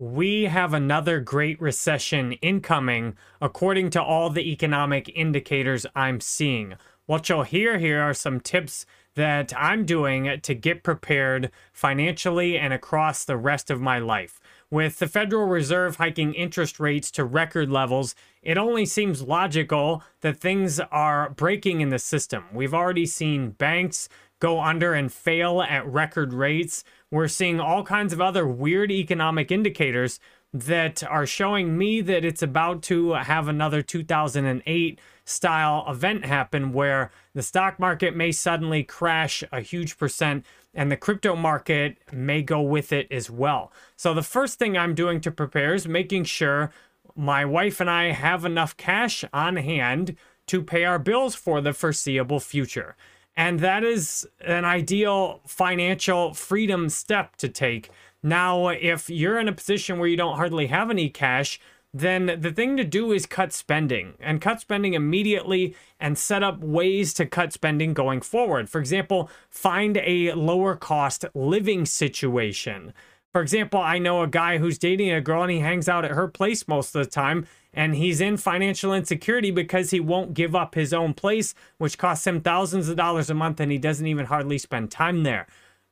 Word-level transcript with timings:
We 0.00 0.44
have 0.44 0.72
another 0.72 1.20
great 1.20 1.60
recession 1.60 2.32
incoming, 2.40 3.18
according 3.38 3.90
to 3.90 4.02
all 4.02 4.30
the 4.30 4.50
economic 4.50 5.10
indicators 5.14 5.84
I'm 5.94 6.20
seeing. 6.20 6.76
What 7.04 7.28
you'll 7.28 7.42
hear 7.42 7.76
here 7.76 8.00
are 8.00 8.14
some 8.14 8.40
tips 8.40 8.86
that 9.14 9.52
I'm 9.54 9.84
doing 9.84 10.40
to 10.40 10.54
get 10.54 10.82
prepared 10.82 11.50
financially 11.74 12.56
and 12.56 12.72
across 12.72 13.26
the 13.26 13.36
rest 13.36 13.70
of 13.70 13.82
my 13.82 13.98
life. 13.98 14.40
With 14.70 15.00
the 15.00 15.06
Federal 15.06 15.46
Reserve 15.46 15.96
hiking 15.96 16.32
interest 16.32 16.80
rates 16.80 17.10
to 17.10 17.24
record 17.26 17.68
levels, 17.70 18.14
it 18.40 18.56
only 18.56 18.86
seems 18.86 19.20
logical 19.20 20.02
that 20.22 20.38
things 20.38 20.80
are 20.80 21.28
breaking 21.28 21.82
in 21.82 21.90
the 21.90 21.98
system. 21.98 22.44
We've 22.54 22.72
already 22.72 23.04
seen 23.04 23.50
banks 23.50 24.08
go 24.40 24.60
under 24.60 24.92
and 24.94 25.12
fail 25.12 25.62
at 25.62 25.86
record 25.86 26.32
rates. 26.32 26.82
We're 27.10 27.28
seeing 27.28 27.60
all 27.60 27.84
kinds 27.84 28.12
of 28.12 28.20
other 28.20 28.46
weird 28.46 28.90
economic 28.90 29.52
indicators 29.52 30.18
that 30.52 31.04
are 31.04 31.26
showing 31.26 31.78
me 31.78 32.00
that 32.00 32.24
it's 32.24 32.42
about 32.42 32.82
to 32.82 33.12
have 33.12 33.46
another 33.46 33.82
2008 33.82 34.98
style 35.24 35.84
event 35.88 36.24
happen 36.24 36.72
where 36.72 37.12
the 37.34 37.42
stock 37.42 37.78
market 37.78 38.16
may 38.16 38.32
suddenly 38.32 38.82
crash 38.82 39.44
a 39.52 39.60
huge 39.60 39.96
percent 39.96 40.44
and 40.74 40.90
the 40.90 40.96
crypto 40.96 41.36
market 41.36 41.98
may 42.12 42.42
go 42.42 42.60
with 42.60 42.92
it 42.92 43.06
as 43.10 43.30
well. 43.30 43.72
So, 43.96 44.12
the 44.12 44.22
first 44.22 44.58
thing 44.58 44.76
I'm 44.76 44.94
doing 44.94 45.20
to 45.20 45.30
prepare 45.30 45.74
is 45.74 45.86
making 45.86 46.24
sure 46.24 46.70
my 47.16 47.44
wife 47.44 47.80
and 47.80 47.90
I 47.90 48.12
have 48.12 48.44
enough 48.44 48.76
cash 48.76 49.24
on 49.32 49.56
hand 49.56 50.16
to 50.46 50.62
pay 50.62 50.84
our 50.84 50.98
bills 50.98 51.34
for 51.34 51.60
the 51.60 51.72
foreseeable 51.72 52.40
future. 52.40 52.96
And 53.36 53.60
that 53.60 53.84
is 53.84 54.28
an 54.44 54.64
ideal 54.64 55.40
financial 55.46 56.34
freedom 56.34 56.88
step 56.88 57.36
to 57.36 57.48
take. 57.48 57.90
Now, 58.22 58.68
if 58.68 59.08
you're 59.08 59.38
in 59.38 59.48
a 59.48 59.52
position 59.52 59.98
where 59.98 60.08
you 60.08 60.16
don't 60.16 60.36
hardly 60.36 60.66
have 60.66 60.90
any 60.90 61.08
cash, 61.08 61.58
then 61.92 62.38
the 62.40 62.52
thing 62.52 62.76
to 62.76 62.84
do 62.84 63.12
is 63.12 63.26
cut 63.26 63.52
spending 63.52 64.14
and 64.20 64.40
cut 64.40 64.60
spending 64.60 64.94
immediately 64.94 65.74
and 65.98 66.16
set 66.16 66.42
up 66.42 66.60
ways 66.60 67.12
to 67.14 67.26
cut 67.26 67.52
spending 67.52 67.94
going 67.94 68.20
forward. 68.20 68.68
For 68.68 68.78
example, 68.80 69.28
find 69.48 69.96
a 69.96 70.32
lower 70.32 70.76
cost 70.76 71.24
living 71.34 71.86
situation. 71.86 72.92
For 73.32 73.40
example, 73.40 73.80
I 73.80 73.98
know 73.98 74.22
a 74.22 74.28
guy 74.28 74.58
who's 74.58 74.78
dating 74.78 75.10
a 75.10 75.20
girl 75.20 75.42
and 75.42 75.50
he 75.50 75.60
hangs 75.60 75.88
out 75.88 76.04
at 76.04 76.12
her 76.12 76.28
place 76.28 76.68
most 76.68 76.94
of 76.94 77.04
the 77.04 77.10
time 77.10 77.46
and 77.72 77.94
he's 77.94 78.20
in 78.20 78.36
financial 78.36 78.92
insecurity 78.92 79.50
because 79.50 79.90
he 79.90 80.00
won't 80.00 80.34
give 80.34 80.54
up 80.54 80.74
his 80.74 80.92
own 80.92 81.14
place, 81.14 81.54
which 81.78 81.98
costs 81.98 82.26
him 82.26 82.40
thousands 82.40 82.88
of 82.88 82.96
dollars 82.96 83.30
a 83.30 83.34
month, 83.34 83.60
and 83.60 83.70
he 83.70 83.78
doesn't 83.78 84.06
even 84.06 84.26
hardly 84.26 84.58
spend 84.58 84.90
time 84.90 85.22
there. 85.22 85.46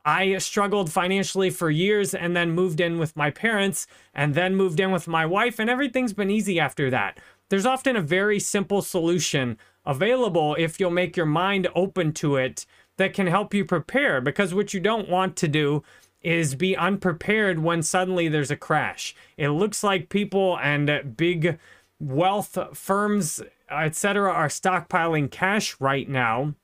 I 0.04 0.38
struggled 0.38 0.90
financially 0.90 1.50
for 1.50 1.70
years 1.70 2.14
and 2.14 2.34
then 2.34 2.52
moved 2.52 2.80
in 2.80 2.98
with 2.98 3.16
my 3.16 3.30
parents 3.30 3.86
and 4.14 4.34
then 4.34 4.56
moved 4.56 4.80
in 4.80 4.90
with 4.90 5.06
my 5.06 5.26
wife, 5.26 5.58
and 5.58 5.68
everything's 5.68 6.12
been 6.12 6.30
easy 6.30 6.58
after 6.58 6.90
that. 6.90 7.18
There's 7.50 7.66
often 7.66 7.96
a 7.96 8.02
very 8.02 8.40
simple 8.40 8.82
solution 8.82 9.58
available 9.86 10.54
if 10.58 10.78
you'll 10.78 10.90
make 10.90 11.16
your 11.16 11.26
mind 11.26 11.68
open 11.74 12.12
to 12.12 12.36
it 12.36 12.66
that 12.98 13.14
can 13.14 13.26
help 13.26 13.54
you 13.54 13.64
prepare 13.64 14.20
because 14.20 14.52
what 14.52 14.74
you 14.74 14.80
don't 14.80 15.08
want 15.08 15.36
to 15.36 15.48
do 15.48 15.82
is 16.22 16.54
be 16.54 16.76
unprepared 16.76 17.60
when 17.60 17.82
suddenly 17.82 18.28
there's 18.28 18.50
a 18.50 18.56
crash. 18.56 19.14
It 19.36 19.50
looks 19.50 19.82
like 19.82 20.08
people 20.08 20.58
and 20.58 21.16
big 21.16 21.58
wealth 22.00 22.58
firms, 22.74 23.42
etc., 23.70 24.30
are 24.30 24.48
stockpiling 24.48 25.30
cash 25.30 25.76
right 25.80 26.08
now. 26.08 26.54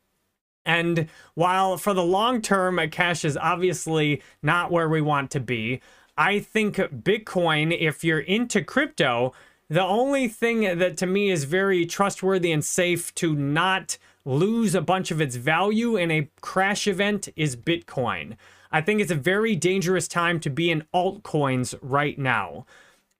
And 0.66 1.08
while 1.34 1.77
for 1.77 1.92
the 1.92 2.05
long 2.05 2.41
term, 2.41 2.80
cash 2.91 3.24
is 3.24 3.36
obviously 3.36 4.22
not 4.42 4.70
where 4.70 4.88
we 4.88 5.00
want 5.00 5.30
to 5.33 5.41
be, 5.41 5.80
I 6.16 6.39
think 6.41 6.77
Bitcoin, 6.77 7.77
if 7.77 8.05
you're 8.05 8.20
into 8.20 8.62
crypto, 8.62 9.33
the 9.68 9.83
only 9.83 10.28
thing 10.28 10.78
that 10.78 10.96
to 10.98 11.06
me 11.06 11.30
is 11.30 11.44
very 11.44 11.84
trustworthy 11.86 12.52
and 12.52 12.64
safe 12.64 13.14
to 13.16 13.34
not 13.34 13.98
lose 14.25 14.74
a 14.74 14.80
bunch 14.80 15.11
of 15.11 15.20
its 15.20 15.36
value 15.36 15.96
in 15.96 16.11
a 16.11 16.30
crash 16.40 16.86
event 16.86 17.29
is 17.36 17.57
Bitcoin. 17.57 18.36
I 18.73 18.80
think 18.80 19.01
it's 19.01 19.11
a 19.11 19.17
very 19.17 19.55
dangerous 19.55 20.08
time 20.08 20.40
to 20.40 20.51
be 20.51 20.70
in 20.70 20.85
altcoins 20.95 21.74
right 21.80 22.18
now. 22.18 22.67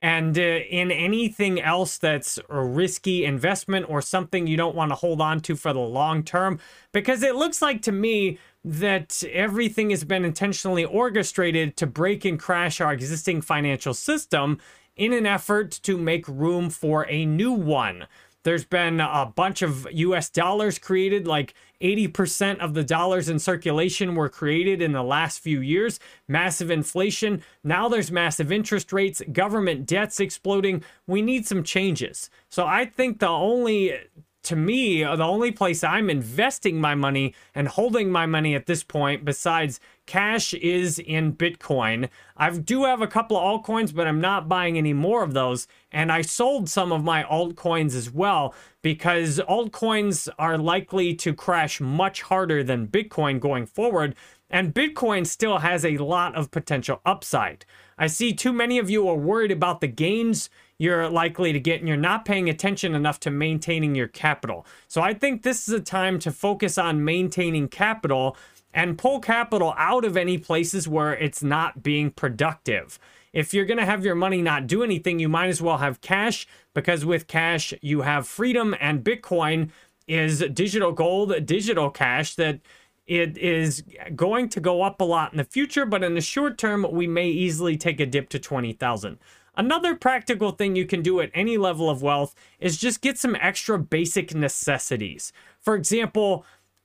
And 0.03 0.37
uh, 0.38 0.43
in 0.43 0.91
anything 0.91 1.60
else 1.60 1.97
that's 1.97 2.38
a 2.50 2.62
risky 2.62 3.25
investment 3.25 3.87
or 3.88 4.03
something 4.03 4.47
you 4.47 4.56
don't 4.56 4.75
want 4.75 4.91
to 4.91 4.97
hold 4.97 5.20
on 5.22 5.41
to 5.41 5.56
for 5.56 5.72
the 5.72 5.78
long 5.78 6.22
term, 6.22 6.59
because 6.93 7.22
it 7.22 7.37
looks 7.37 7.62
like 7.62 7.81
to 7.82 7.93
me 7.93 8.38
that 8.64 9.22
everything 9.32 9.91
has 9.91 10.04
been 10.04 10.25
intentionally 10.25 10.84
orchestrated 10.84 11.76
to 11.78 11.87
break 11.87 12.25
and 12.25 12.38
crash 12.38 12.81
our 12.81 12.93
existing 12.93 13.41
financial 13.41 13.94
system 13.94 14.59
in 14.97 15.12
an 15.12 15.26
effort 15.26 15.70
to 15.82 15.97
make 15.97 16.28
room 16.28 16.69
for 16.69 17.06
a 17.09 17.25
new 17.25 17.53
one. 17.53 18.06
There's 18.44 18.65
been 18.65 19.00
a 19.00 19.32
bunch 19.34 19.62
of 19.62 19.87
US 19.91 20.31
dollars 20.31 20.78
created, 20.78 21.27
like 21.27 21.55
80% 21.81 22.59
of 22.59 22.75
the 22.75 22.84
dollars 22.84 23.28
in 23.28 23.38
circulation 23.38 24.15
were 24.15 24.28
created 24.28 24.81
in 24.81 24.93
the 24.93 25.03
last 25.03 25.41
few 25.41 25.60
years. 25.60 25.99
Massive 26.28 26.71
inflation. 26.71 27.43
Now 27.65 27.88
there's 27.88 28.10
massive 28.10 28.53
interest 28.53 28.93
rates, 28.93 29.22
government 29.32 29.87
debts 29.87 30.21
exploding. 30.21 30.84
We 31.06 31.22
need 31.22 31.47
some 31.47 31.62
changes. 31.62 32.31
So 32.49 32.66
I 32.66 32.84
think 32.84 33.19
the 33.19 33.28
only 33.28 33.99
to 34.44 34.56
me, 34.56 35.03
the 35.03 35.25
only 35.25 35.50
place 35.50 35.82
I'm 35.82 36.11
investing 36.11 36.78
my 36.81 36.94
money 36.94 37.34
and 37.55 37.66
holding 37.66 38.11
my 38.11 38.26
money 38.26 38.55
at 38.55 38.66
this 38.66 38.84
point, 38.84 39.25
besides 39.25 39.81
cash, 40.06 40.54
is 40.54 40.98
in 40.98 41.34
Bitcoin. 41.34 42.09
I 42.37 42.50
do 42.50 42.84
have 42.84 43.03
a 43.03 43.06
couple 43.06 43.37
of 43.37 43.62
altcoins, 43.62 43.94
but 43.94 44.06
I'm 44.06 44.20
not 44.20 44.48
buying 44.48 44.76
any 44.76 44.92
more 44.92 45.22
of 45.22 45.34
those. 45.34 45.66
And 45.92 46.10
I 46.10 46.22
sold 46.22 46.69
some 46.69 46.92
of 46.92 47.04
my 47.04 47.22
altcoins 47.25 47.94
as 47.94 48.10
well 48.10 48.54
because 48.82 49.38
altcoins 49.48 50.28
are 50.38 50.59
likely 50.59 51.14
to 51.14 51.32
crash 51.32 51.81
much 51.81 52.22
harder 52.22 52.62
than 52.62 52.88
Bitcoin 52.88 53.41
going 53.41 53.66
forward. 53.66 54.14
And 54.50 54.75
Bitcoin 54.75 55.26
still 55.26 55.59
has 55.59 55.84
a 55.84 55.97
lot 55.97 56.34
of 56.34 56.50
potential 56.50 57.00
upside. 57.04 57.64
I 57.98 58.09
see 58.09 58.32
too 58.32 58.53
many 58.53 58.78
of 58.78 58.91
you 58.91 59.09
are 59.09 59.16
worried 59.16 59.53
about 59.53 59.81
the 59.81 59.88
gains 59.88 60.50
you're 60.78 61.09
likely 61.09 61.53
to 61.53 61.60
get 61.60 61.78
and 61.78 61.88
you're 61.88 61.97
not 61.97 62.25
paying 62.25 62.50
attention 62.50 62.94
enough 62.94 63.20
to 63.20 63.31
maintaining 63.31 63.94
your 63.94 64.09
capital. 64.09 64.66
So 64.88 65.00
I 65.00 65.14
think 65.14 65.43
this 65.43 65.69
is 65.69 65.75
a 65.75 65.81
time 65.81 66.19
to 66.20 66.32
focus 66.32 66.78
on 66.78 67.04
maintaining 67.04 67.69
capital 67.69 68.37
and 68.74 68.98
pull 68.98 69.20
capital 69.20 69.72
out 69.78 70.04
of 70.04 70.16
any 70.16 70.36
places 70.36 70.88
where 70.88 71.14
it's 71.14 71.42
not 71.42 71.82
being 71.82 72.10
productive. 72.10 72.98
If 73.32 73.54
you're 73.54 73.64
going 73.64 73.78
to 73.78 73.86
have 73.86 74.04
your 74.04 74.16
money 74.16 74.42
not 74.42 74.66
do 74.66 74.82
anything, 74.82 75.18
you 75.18 75.28
might 75.28 75.48
as 75.48 75.62
well 75.62 75.78
have 75.78 76.00
cash 76.00 76.46
because 76.74 77.04
with 77.04 77.28
cash 77.28 77.72
you 77.80 78.02
have 78.02 78.26
freedom 78.26 78.74
and 78.80 79.04
Bitcoin 79.04 79.70
is 80.06 80.44
digital 80.52 80.92
gold, 80.92 81.46
digital 81.46 81.90
cash 81.90 82.34
that 82.34 82.60
it 83.06 83.38
is 83.38 83.84
going 84.16 84.48
to 84.50 84.60
go 84.60 84.82
up 84.82 85.00
a 85.00 85.04
lot 85.04 85.32
in 85.32 85.38
the 85.38 85.44
future, 85.44 85.86
but 85.86 86.02
in 86.02 86.14
the 86.14 86.20
short 86.20 86.58
term, 86.58 86.86
we 86.90 87.06
may 87.06 87.28
easily 87.28 87.76
take 87.76 88.00
a 88.00 88.06
dip 88.06 88.28
to 88.30 88.38
20,000. 88.38 89.18
Another 89.56 89.94
practical 89.94 90.50
thing 90.50 90.74
you 90.74 90.86
can 90.86 91.02
do 91.02 91.20
at 91.20 91.30
any 91.32 91.56
level 91.56 91.88
of 91.88 92.02
wealth 92.02 92.34
is 92.58 92.76
just 92.76 93.02
get 93.02 93.18
some 93.18 93.36
extra 93.40 93.78
basic 93.78 94.34
necessities. 94.34 95.32
For 95.60 95.74
example, 95.74 96.44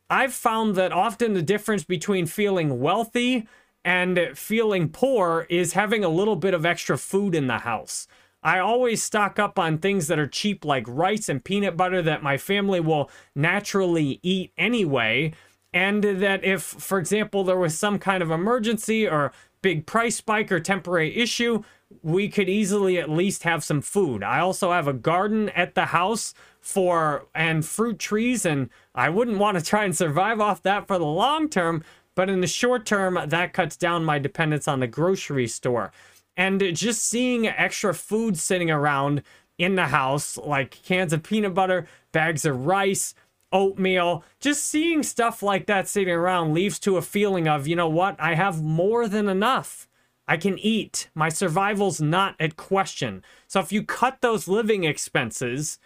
I've 0.10 0.34
found 0.34 0.76
that 0.76 0.92
often 0.92 1.34
the 1.34 1.42
difference 1.42 1.84
between 1.84 2.26
feeling 2.26 2.80
wealthy 2.80 3.48
and 3.86 4.32
feeling 4.36 4.90
poor 4.90 5.46
is 5.50 5.74
having 5.74 6.04
a 6.04 6.10
little 6.10 6.36
bit 6.36 6.54
of 6.54 6.66
extra 6.66 6.98
food 6.98 7.36
in 7.36 7.48
the 7.48 7.60
house. 7.60 8.08
I 8.42 8.60
always 8.60 9.04
stock 9.04 9.38
up 9.38 9.60
on 9.60 9.78
things 9.78 10.08
that 10.08 10.20
are 10.20 10.28
cheap, 10.28 10.64
like 10.64 10.86
rice 10.88 11.30
and 11.30 11.44
peanut 11.44 11.76
butter, 11.76 12.02
that 12.02 12.24
my 12.24 12.38
family 12.38 12.80
will 12.80 13.10
naturally 13.36 14.20
eat 14.24 14.52
anyway. 14.58 15.34
And 15.74 16.04
that 16.04 16.44
if, 16.44 16.64
for 16.64 16.98
example, 16.98 17.44
there 17.44 17.58
was 17.58 17.78
some 17.78 18.00
kind 18.00 18.24
of 18.24 18.32
emergency 18.32 19.08
or 19.08 19.32
big 19.62 19.86
price 19.86 20.16
spike 20.16 20.52
or 20.52 20.60
temporary 20.60 21.16
issue, 21.16 21.64
we 22.04 22.30
could 22.30 22.50
easily 22.50 22.98
at 23.00 23.10
least 23.10 23.44
have 23.44 23.64
some 23.64 23.82
food. 23.82 24.24
I 24.24 24.40
also 24.40 24.72
have 24.72 24.88
a 24.88 24.94
garden 24.94 25.50
at 25.50 25.76
the 25.76 25.88
house 25.88 26.34
for 26.62 27.28
and 27.34 27.66
fruit 27.66 28.00
trees 28.00 28.46
and 28.46 28.70
I 28.94 29.10
wouldn't 29.10 29.40
want 29.40 29.58
to 29.58 29.64
try 29.64 29.86
and 29.86 29.96
survive 29.96 30.40
off 30.40 30.62
that 30.64 30.88
for 30.88 31.00
the 31.00 31.06
long 31.06 31.50
term, 31.50 31.84
but 32.16 32.30
in 32.30 32.42
the 32.42 32.48
short 32.48 32.86
term 32.86 33.20
that 33.28 33.54
cuts 33.54 33.76
down 33.76 34.06
my 34.06 34.20
dependence 34.20 34.68
on 34.68 34.80
the 34.80 34.88
grocery 34.88 35.48
store. 35.48 35.92
And 36.38 36.62
just 36.76 37.06
seeing 37.06 37.48
extra 37.48 37.94
food 37.94 38.38
sitting 38.38 38.72
around 38.72 39.24
in 39.58 39.76
the 39.76 39.88
house 39.88 40.38
like 40.38 40.82
cans 40.84 41.12
of 41.12 41.24
peanut 41.24 41.54
butter, 41.54 41.88
bags 42.12 42.46
of 42.46 42.66
rice, 42.66 43.14
oatmeal, 43.52 44.24
just 44.40 44.64
seeing 44.64 45.04
stuff 45.04 45.42
like 45.42 45.66
that 45.66 45.88
sitting 45.88 46.14
around 46.14 46.54
leaves 46.54 46.80
to 46.80 46.98
a 46.98 47.02
feeling 47.02 47.48
of, 47.48 47.68
you 47.68 47.76
know 47.76 47.90
what, 47.90 48.16
I 48.20 48.36
have 48.36 48.62
more 48.62 49.08
than 49.08 49.28
enough. 49.28 49.89
I 50.30 50.38
can 50.38 50.60
eat. 50.60 51.10
My 51.16 51.30
survival's 51.30 52.00
not 52.00 52.36
at 52.40 52.56
question. 52.56 53.24
So 53.48 53.60
if 53.62 53.72
you 53.72 53.82
cut 53.82 54.22
those 54.22 54.48
living 54.48 54.84
expenses 54.84 55.80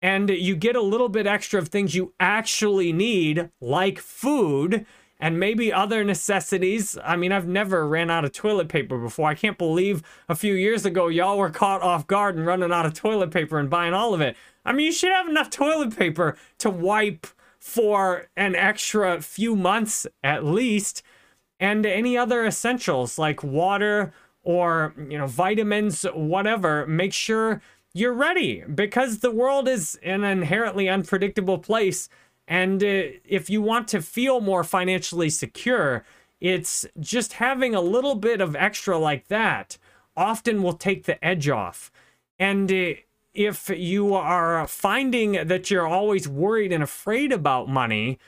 and 0.00 0.30
you 0.30 0.56
get 0.56 0.74
a 0.74 0.80
little 0.80 1.10
bit 1.10 1.26
extra 1.26 1.60
of 1.60 1.68
things 1.68 1.94
you 1.94 2.14
actually 2.18 2.94
need, 2.94 3.50
like 3.60 3.98
food, 3.98 4.86
and 5.20 5.38
maybe 5.38 5.70
other 5.70 6.02
necessities. 6.02 6.96
I 7.04 7.16
mean, 7.16 7.30
I've 7.30 7.46
never 7.46 7.86
ran 7.86 8.10
out 8.10 8.24
of 8.24 8.32
toilet 8.32 8.70
paper 8.70 8.96
before. 8.96 9.28
I 9.28 9.34
can't 9.34 9.58
believe 9.58 10.02
a 10.30 10.34
few 10.34 10.54
years 10.54 10.86
ago 10.86 11.08
y'all 11.08 11.36
were 11.36 11.50
caught 11.50 11.82
off 11.82 12.06
guard 12.06 12.36
and 12.36 12.46
running 12.46 12.72
out 12.72 12.86
of 12.86 12.94
toilet 12.94 13.30
paper 13.30 13.58
and 13.58 13.68
buying 13.68 13.92
all 13.92 14.14
of 14.14 14.22
it. 14.22 14.34
I 14.64 14.72
mean, 14.72 14.86
you 14.86 14.92
should 14.92 15.12
have 15.12 15.28
enough 15.28 15.50
toilet 15.50 15.94
paper 15.94 16.38
to 16.56 16.70
wipe 16.70 17.26
for 17.58 18.28
an 18.34 18.56
extra 18.56 19.20
few 19.20 19.54
months 19.54 20.06
at 20.24 20.42
least, 20.42 21.02
and 21.60 21.84
any 21.84 22.16
other 22.16 22.44
essentials 22.44 23.18
like 23.18 23.44
water 23.44 24.12
or, 24.42 24.94
you 24.96 25.18
know, 25.18 25.26
vitamins, 25.26 26.02
whatever. 26.14 26.86
Make 26.86 27.12
sure 27.12 27.60
you're 27.92 28.14
ready 28.14 28.64
because 28.74 29.18
the 29.18 29.30
world 29.30 29.68
is 29.68 29.98
an 30.02 30.24
inherently 30.24 30.88
unpredictable 30.88 31.58
place. 31.58 32.08
And 32.48 32.82
uh, 32.82 33.20
if 33.24 33.50
you 33.50 33.60
want 33.60 33.86
to 33.88 34.00
feel 34.00 34.40
more 34.40 34.64
financially 34.64 35.28
secure, 35.28 36.04
it's 36.40 36.86
just 36.98 37.34
having 37.34 37.74
a 37.74 37.80
little 37.80 38.14
bit 38.14 38.40
of 38.40 38.56
extra 38.56 38.98
like 38.98 39.28
that 39.28 39.76
often 40.16 40.62
will 40.62 40.72
take 40.72 41.04
the 41.04 41.22
edge 41.24 41.48
off. 41.48 41.92
And 42.38 42.72
uh, 42.72 42.94
if 43.34 43.68
you 43.68 44.14
are 44.14 44.66
finding 44.66 45.32
that 45.46 45.70
you're 45.70 45.86
always 45.86 46.26
worried 46.26 46.72
and 46.72 46.82
afraid 46.82 47.32
about 47.32 47.68
money, 47.68 48.18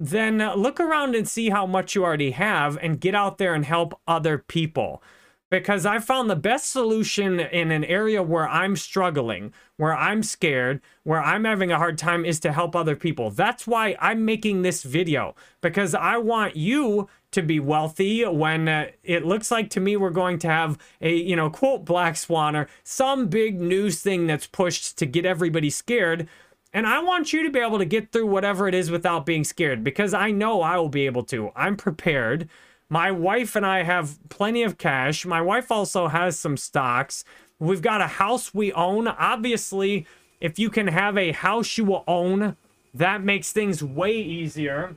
then 0.00 0.38
look 0.56 0.80
around 0.80 1.14
and 1.14 1.28
see 1.28 1.50
how 1.50 1.66
much 1.66 1.94
you 1.94 2.02
already 2.02 2.30
have 2.30 2.78
and 2.78 3.00
get 3.00 3.14
out 3.14 3.36
there 3.36 3.54
and 3.54 3.66
help 3.66 4.00
other 4.08 4.38
people. 4.38 5.02
Because 5.50 5.84
I 5.84 5.98
found 5.98 6.30
the 6.30 6.36
best 6.36 6.70
solution 6.70 7.40
in 7.40 7.72
an 7.72 7.84
area 7.84 8.22
where 8.22 8.48
I'm 8.48 8.76
struggling, 8.76 9.52
where 9.76 9.94
I'm 9.94 10.22
scared, 10.22 10.80
where 11.02 11.20
I'm 11.20 11.44
having 11.44 11.72
a 11.72 11.76
hard 11.76 11.98
time 11.98 12.24
is 12.24 12.38
to 12.40 12.52
help 12.52 12.76
other 12.76 12.94
people. 12.94 13.30
That's 13.30 13.66
why 13.66 13.96
I'm 14.00 14.24
making 14.24 14.62
this 14.62 14.84
video 14.84 15.34
because 15.60 15.92
I 15.92 16.18
want 16.18 16.54
you 16.54 17.08
to 17.32 17.42
be 17.42 17.60
wealthy 17.60 18.24
when 18.24 18.68
uh, 18.68 18.86
it 19.02 19.24
looks 19.26 19.50
like 19.50 19.70
to 19.70 19.80
me 19.80 19.96
we're 19.96 20.10
going 20.10 20.38
to 20.40 20.48
have 20.48 20.78
a, 21.00 21.14
you 21.14 21.34
know, 21.34 21.50
quote, 21.50 21.84
black 21.84 22.16
swan 22.16 22.54
or 22.54 22.68
some 22.84 23.26
big 23.26 23.60
news 23.60 24.00
thing 24.00 24.28
that's 24.28 24.46
pushed 24.46 24.98
to 24.98 25.04
get 25.04 25.26
everybody 25.26 25.68
scared. 25.68 26.28
And 26.72 26.86
I 26.86 27.02
want 27.02 27.32
you 27.32 27.42
to 27.42 27.50
be 27.50 27.58
able 27.58 27.78
to 27.78 27.84
get 27.84 28.12
through 28.12 28.26
whatever 28.26 28.68
it 28.68 28.74
is 28.74 28.90
without 28.90 29.26
being 29.26 29.42
scared 29.42 29.82
because 29.82 30.14
I 30.14 30.30
know 30.30 30.62
I 30.62 30.76
will 30.76 30.88
be 30.88 31.06
able 31.06 31.24
to. 31.24 31.50
I'm 31.56 31.76
prepared. 31.76 32.48
My 32.88 33.10
wife 33.10 33.56
and 33.56 33.66
I 33.66 33.82
have 33.82 34.18
plenty 34.28 34.62
of 34.62 34.78
cash. 34.78 35.26
My 35.26 35.40
wife 35.40 35.70
also 35.70 36.08
has 36.08 36.38
some 36.38 36.56
stocks. 36.56 37.24
We've 37.58 37.82
got 37.82 38.00
a 38.00 38.06
house 38.06 38.54
we 38.54 38.72
own. 38.72 39.08
Obviously, 39.08 40.06
if 40.40 40.58
you 40.58 40.70
can 40.70 40.86
have 40.88 41.18
a 41.18 41.32
house 41.32 41.76
you 41.76 41.84
will 41.84 42.04
own, 42.06 42.56
that 42.94 43.22
makes 43.22 43.52
things 43.52 43.82
way 43.82 44.16
easier 44.16 44.96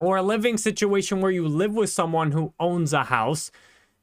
or 0.00 0.16
a 0.16 0.22
living 0.22 0.56
situation 0.56 1.20
where 1.20 1.30
you 1.30 1.46
live 1.46 1.74
with 1.74 1.90
someone 1.90 2.32
who 2.32 2.52
owns 2.58 2.92
a 2.92 3.04
house. 3.04 3.50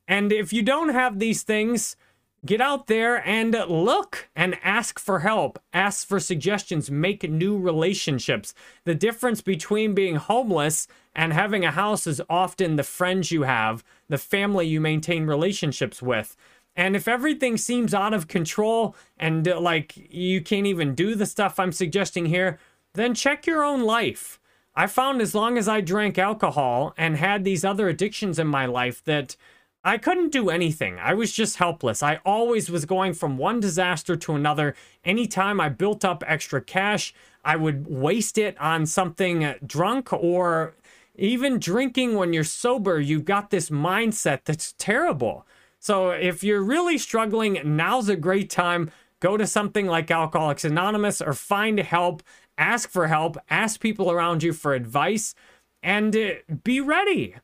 And 0.07 0.31
if 0.31 0.53
you 0.53 0.61
don't 0.61 0.89
have 0.89 1.19
these 1.19 1.43
things, 1.43 1.97
get 2.45 2.61
out 2.61 2.87
there 2.87 3.27
and 3.27 3.53
look 3.67 4.29
and 4.35 4.57
ask 4.63 4.99
for 4.99 5.19
help, 5.19 5.59
ask 5.73 6.07
for 6.07 6.19
suggestions, 6.19 6.89
make 6.89 7.29
new 7.29 7.57
relationships. 7.57 8.53
The 8.85 8.95
difference 8.95 9.41
between 9.41 9.93
being 9.93 10.15
homeless 10.15 10.87
and 11.15 11.33
having 11.33 11.65
a 11.65 11.71
house 11.71 12.07
is 12.07 12.21
often 12.29 12.75
the 12.75 12.83
friends 12.83 13.31
you 13.31 13.43
have, 13.43 13.83
the 14.07 14.17
family 14.17 14.67
you 14.67 14.79
maintain 14.79 15.25
relationships 15.25 16.01
with. 16.01 16.35
And 16.75 16.95
if 16.95 17.07
everything 17.07 17.57
seems 17.57 17.93
out 17.93 18.13
of 18.13 18.27
control 18.27 18.95
and 19.17 19.47
uh, 19.47 19.59
like 19.59 19.93
you 20.13 20.41
can't 20.41 20.67
even 20.67 20.95
do 20.95 21.15
the 21.15 21.25
stuff 21.25 21.59
I'm 21.59 21.73
suggesting 21.73 22.27
here, 22.27 22.57
then 22.93 23.13
check 23.13 23.45
your 23.45 23.63
own 23.63 23.83
life. 23.83 24.39
I 24.75 24.87
found 24.87 25.21
as 25.21 25.35
long 25.35 25.57
as 25.57 25.67
I 25.67 25.81
drank 25.81 26.17
alcohol 26.17 26.93
and 26.97 27.17
had 27.17 27.43
these 27.43 27.65
other 27.65 27.89
addictions 27.89 28.39
in 28.39 28.47
my 28.47 28.65
life 28.65 29.03
that 29.03 29.35
I 29.83 29.97
couldn't 29.97 30.31
do 30.31 30.49
anything. 30.49 30.99
I 30.99 31.13
was 31.13 31.31
just 31.31 31.57
helpless. 31.57 32.03
I 32.03 32.19
always 32.25 32.69
was 32.69 32.85
going 32.85 33.13
from 33.13 33.37
one 33.37 33.59
disaster 33.59 34.15
to 34.17 34.33
another. 34.33 34.75
Anytime 35.05 35.61
I 35.61 35.69
built 35.69 36.03
up 36.03 36.23
extra 36.27 36.61
cash, 36.61 37.13
I 37.45 37.55
would 37.55 37.87
waste 37.87 38.37
it 38.37 38.59
on 38.59 38.85
something 38.85 39.55
drunk 39.65 40.11
or 40.11 40.75
even 41.15 41.59
drinking 41.59 42.15
when 42.15 42.33
you're 42.33 42.43
sober. 42.43 42.99
You've 42.99 43.25
got 43.25 43.49
this 43.49 43.69
mindset 43.69 44.41
that's 44.43 44.73
terrible. 44.77 45.45
So 45.79 46.09
if 46.09 46.43
you're 46.43 46.61
really 46.61 46.97
struggling, 46.97 47.61
now's 47.63 48.09
a 48.09 48.17
great 48.17 48.49
time. 48.49 48.91
Go 49.21 49.37
to 49.37 49.47
something 49.47 49.87
like 49.87 50.11
Alcoholics 50.11 50.65
Anonymous 50.65 51.21
or 51.21 51.33
find 51.33 51.79
help 51.79 52.21
ask 52.59 52.89
for 52.89 53.07
help, 53.07 53.37
ask 53.49 53.79
people 53.79 54.11
around 54.11 54.43
you 54.43 54.53
for 54.53 54.73
advice, 54.73 55.33
and 55.81 56.15
uh, 56.15 56.31
be 56.63 56.81
ready. 56.81 57.35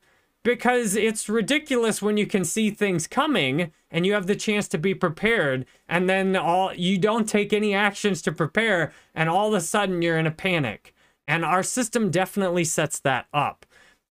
Because 0.46 0.94
it's 0.94 1.28
ridiculous 1.28 2.00
when 2.00 2.16
you 2.16 2.24
can 2.24 2.44
see 2.44 2.70
things 2.70 3.08
coming 3.08 3.72
and 3.90 4.06
you 4.06 4.12
have 4.12 4.28
the 4.28 4.36
chance 4.36 4.68
to 4.68 4.78
be 4.78 4.94
prepared, 4.94 5.66
and 5.88 6.08
then 6.08 6.36
all 6.36 6.72
you 6.72 6.98
don't 6.98 7.28
take 7.28 7.52
any 7.52 7.74
actions 7.74 8.22
to 8.22 8.30
prepare, 8.30 8.92
and 9.12 9.28
all 9.28 9.48
of 9.48 9.54
a 9.54 9.60
sudden 9.60 10.02
you're 10.02 10.16
in 10.16 10.24
a 10.24 10.30
panic. 10.30 10.94
And 11.26 11.44
our 11.44 11.64
system 11.64 12.12
definitely 12.12 12.62
sets 12.62 13.00
that 13.00 13.26
up 13.34 13.66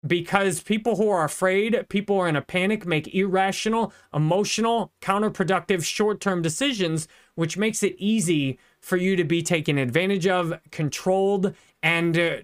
because 0.06 0.59
people 0.62 0.97
who 0.97 1.07
are 1.09 1.24
afraid, 1.24 1.85
people 1.88 2.18
who 2.18 2.24
are 2.24 2.27
in 2.27 2.35
a 2.35 2.41
panic, 2.41 2.85
make 2.85 3.15
irrational, 3.15 3.94
emotional, 4.13 4.91
counterproductive, 5.01 5.85
short 5.85 6.19
term 6.19 6.41
decisions, 6.41 7.07
which 7.35 7.57
makes 7.57 7.83
it 7.83 7.95
easy 7.97 8.59
for 8.81 8.97
you 8.97 9.15
to 9.15 9.23
be 9.23 9.41
taken 9.41 9.77
advantage 9.77 10.27
of, 10.27 10.59
controlled, 10.71 11.56
and 11.81 12.18
uh, 12.18 12.38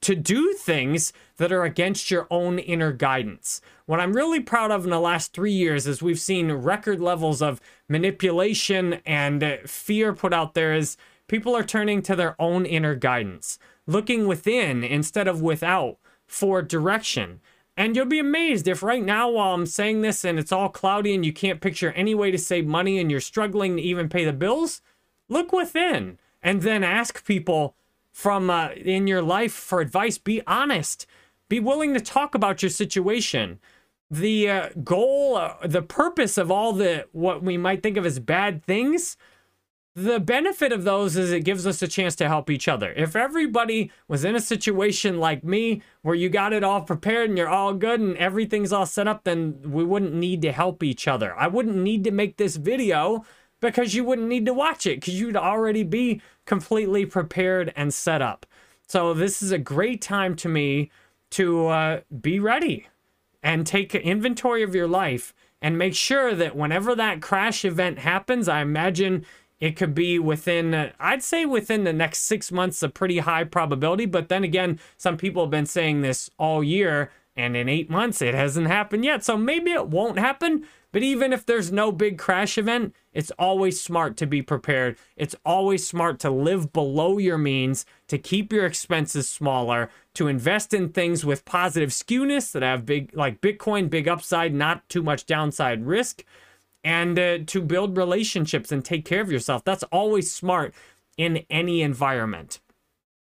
to 0.00 0.14
do 0.14 0.52
things 0.52 1.12
that 1.36 1.52
are 1.52 1.64
against 1.64 2.10
your 2.10 2.26
own 2.30 2.58
inner 2.58 2.92
guidance. 2.92 3.60
What 3.86 4.00
I'm 4.00 4.12
really 4.12 4.40
proud 4.40 4.70
of 4.70 4.84
in 4.84 4.90
the 4.90 5.00
last 5.00 5.32
three 5.32 5.52
years 5.52 5.86
is 5.86 6.02
we've 6.02 6.20
seen 6.20 6.52
record 6.52 7.00
levels 7.00 7.42
of 7.42 7.60
manipulation 7.88 8.94
and 9.04 9.58
fear 9.66 10.12
put 10.12 10.32
out 10.32 10.54
there 10.54 10.74
is 10.74 10.96
people 11.26 11.56
are 11.56 11.64
turning 11.64 12.02
to 12.02 12.16
their 12.16 12.40
own 12.40 12.66
inner 12.66 12.94
guidance, 12.94 13.58
looking 13.86 14.26
within 14.26 14.84
instead 14.84 15.26
of 15.26 15.42
without 15.42 15.98
for 16.26 16.62
direction. 16.62 17.40
And 17.76 17.96
you'll 17.96 18.06
be 18.06 18.20
amazed 18.20 18.68
if 18.68 18.82
right 18.82 19.04
now, 19.04 19.28
while 19.30 19.54
I'm 19.54 19.66
saying 19.66 20.02
this 20.02 20.24
and 20.24 20.38
it's 20.38 20.52
all 20.52 20.68
cloudy 20.68 21.14
and 21.14 21.26
you 21.26 21.32
can't 21.32 21.60
picture 21.60 21.90
any 21.92 22.14
way 22.14 22.30
to 22.30 22.38
save 22.38 22.66
money 22.66 23.00
and 23.00 23.10
you're 23.10 23.20
struggling 23.20 23.76
to 23.76 23.82
even 23.82 24.08
pay 24.08 24.24
the 24.24 24.32
bills, 24.32 24.80
look 25.28 25.52
within 25.52 26.18
and 26.42 26.62
then 26.62 26.84
ask 26.84 27.26
people 27.26 27.74
from 28.14 28.48
uh, 28.48 28.70
in 28.76 29.08
your 29.08 29.20
life 29.20 29.52
for 29.52 29.80
advice. 29.80 30.18
Be 30.18 30.40
honest. 30.46 31.04
Be 31.48 31.58
willing 31.58 31.92
to 31.94 32.00
talk 32.00 32.34
about 32.34 32.62
your 32.62 32.70
situation. 32.70 33.58
The 34.08 34.48
uh, 34.48 34.68
goal, 34.84 35.36
uh, 35.36 35.56
the 35.66 35.82
purpose 35.82 36.38
of 36.38 36.50
all 36.50 36.72
the 36.72 37.06
what 37.10 37.42
we 37.42 37.58
might 37.58 37.82
think 37.82 37.96
of 37.96 38.06
as 38.06 38.20
bad 38.20 38.64
things, 38.64 39.16
the 39.96 40.20
benefit 40.20 40.70
of 40.70 40.84
those 40.84 41.16
is 41.16 41.32
it 41.32 41.44
gives 41.44 41.66
us 41.66 41.82
a 41.82 41.88
chance 41.88 42.14
to 42.16 42.28
help 42.28 42.50
each 42.50 42.68
other. 42.68 42.92
If 42.92 43.16
everybody 43.16 43.90
was 44.06 44.24
in 44.24 44.36
a 44.36 44.40
situation 44.40 45.18
like 45.18 45.42
me 45.42 45.82
where 46.02 46.14
you 46.14 46.28
got 46.28 46.52
it 46.52 46.62
all 46.62 46.82
prepared 46.82 47.30
and 47.30 47.36
you're 47.36 47.48
all 47.48 47.74
good 47.74 48.00
and 48.00 48.16
everything's 48.16 48.72
all 48.72 48.86
set 48.86 49.08
up, 49.08 49.24
then 49.24 49.58
we 49.64 49.84
wouldn't 49.84 50.14
need 50.14 50.40
to 50.42 50.52
help 50.52 50.84
each 50.84 51.08
other. 51.08 51.36
I 51.36 51.48
wouldn't 51.48 51.76
need 51.76 52.04
to 52.04 52.12
make 52.12 52.36
this 52.36 52.56
video 52.56 53.24
because 53.72 53.94
you 53.94 54.04
wouldn't 54.04 54.28
need 54.28 54.46
to 54.46 54.54
watch 54.54 54.86
it 54.86 55.00
because 55.00 55.18
you'd 55.18 55.36
already 55.36 55.82
be 55.82 56.20
completely 56.44 57.06
prepared 57.06 57.72
and 57.76 57.92
set 57.92 58.22
up. 58.22 58.46
So 58.86 59.14
this 59.14 59.42
is 59.42 59.50
a 59.50 59.58
great 59.58 60.02
time 60.02 60.36
to 60.36 60.48
me 60.48 60.90
to 61.30 61.66
uh, 61.68 62.00
be 62.20 62.38
ready 62.38 62.86
and 63.42 63.66
take 63.66 63.94
inventory 63.94 64.62
of 64.62 64.74
your 64.74 64.86
life 64.86 65.34
and 65.60 65.78
make 65.78 65.94
sure 65.94 66.34
that 66.34 66.54
whenever 66.54 66.94
that 66.94 67.22
crash 67.22 67.64
event 67.64 67.98
happens, 67.98 68.48
I 68.48 68.60
imagine 68.60 69.24
it 69.60 69.76
could 69.76 69.94
be 69.94 70.18
within, 70.18 70.74
uh, 70.74 70.92
I'd 71.00 71.22
say 71.22 71.46
within 71.46 71.84
the 71.84 71.92
next 71.92 72.18
six 72.18 72.52
months, 72.52 72.82
a 72.82 72.88
pretty 72.88 73.18
high 73.18 73.44
probability. 73.44 74.04
But 74.04 74.28
then 74.28 74.44
again, 74.44 74.78
some 74.98 75.16
people 75.16 75.44
have 75.44 75.50
been 75.50 75.66
saying 75.66 76.02
this 76.02 76.28
all 76.38 76.62
year, 76.62 77.10
and 77.34 77.56
in 77.56 77.68
eight 77.68 77.88
months, 77.88 78.20
it 78.20 78.34
hasn't 78.34 78.66
happened 78.66 79.04
yet. 79.04 79.24
So 79.24 79.36
maybe 79.38 79.72
it 79.72 79.88
won't 79.88 80.18
happen. 80.18 80.66
But 80.94 81.02
even 81.02 81.32
if 81.32 81.44
there's 81.44 81.72
no 81.72 81.90
big 81.90 82.18
crash 82.18 82.56
event, 82.56 82.94
it's 83.12 83.32
always 83.36 83.80
smart 83.80 84.16
to 84.18 84.28
be 84.28 84.42
prepared. 84.42 84.96
It's 85.16 85.34
always 85.44 85.84
smart 85.84 86.20
to 86.20 86.30
live 86.30 86.72
below 86.72 87.18
your 87.18 87.36
means, 87.36 87.84
to 88.06 88.16
keep 88.16 88.52
your 88.52 88.64
expenses 88.64 89.28
smaller, 89.28 89.90
to 90.14 90.28
invest 90.28 90.72
in 90.72 90.90
things 90.90 91.24
with 91.24 91.44
positive 91.44 91.90
skewness 91.90 92.52
that 92.52 92.62
have 92.62 92.86
big, 92.86 93.10
like 93.12 93.40
Bitcoin, 93.40 93.90
big 93.90 94.06
upside, 94.06 94.54
not 94.54 94.88
too 94.88 95.02
much 95.02 95.26
downside 95.26 95.84
risk, 95.84 96.24
and 96.84 97.18
uh, 97.18 97.38
to 97.38 97.60
build 97.60 97.96
relationships 97.96 98.70
and 98.70 98.84
take 98.84 99.04
care 99.04 99.20
of 99.20 99.32
yourself. 99.32 99.64
That's 99.64 99.82
always 99.90 100.32
smart 100.32 100.72
in 101.16 101.44
any 101.50 101.82
environment. 101.82 102.60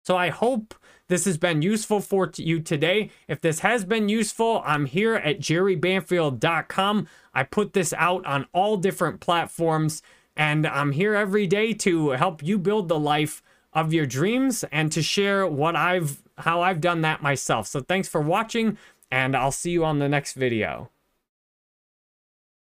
So 0.09 0.17
I 0.17 0.31
hope 0.31 0.75
this 1.09 1.27
has 1.27 1.37
been 1.37 1.61
useful 1.61 2.01
for 2.01 2.31
you 2.37 2.61
today. 2.61 3.11
If 3.29 3.43
this 3.43 3.59
has 3.59 3.85
been 3.85 4.09
useful, 4.09 4.63
I'm 4.65 4.87
here 4.87 5.17
at 5.17 5.39
jerrybanfield.com. 5.39 7.09
I 7.35 7.43
put 7.43 7.75
this 7.75 7.93
out 7.93 8.25
on 8.25 8.47
all 8.55 8.79
different 8.79 9.21
platforms, 9.21 10.01
and 10.35 10.67
I'm 10.67 10.93
here 10.93 11.15
every 11.15 11.47
day 11.47 11.75
to 11.75 12.13
help 12.13 12.43
you 12.43 12.57
build 12.57 12.89
the 12.89 12.99
life 12.99 13.43
of 13.75 13.93
your 13.93 14.07
dreams 14.07 14.65
and 14.73 14.91
to 14.93 15.03
share 15.03 15.47
what 15.47 15.77
I've 15.77 16.23
how 16.39 16.63
I've 16.63 16.81
done 16.81 17.03
that 17.03 17.21
myself. 17.21 17.67
So 17.67 17.81
thanks 17.81 18.09
for 18.09 18.23
watching, 18.23 18.79
and 19.11 19.37
I'll 19.37 19.53
see 19.53 19.73
you 19.73 19.85
on 19.85 19.99
the 19.99 20.09
next 20.09 20.33
video. 20.33 20.89